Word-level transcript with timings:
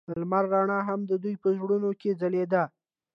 د 0.07 0.11
لمر 0.21 0.43
رڼا 0.53 0.79
هم 0.87 0.99
د 1.09 1.11
دوی 1.23 1.35
په 1.43 1.49
زړونو 1.57 1.89
کې 2.01 2.11
ځلېده. 2.19 2.63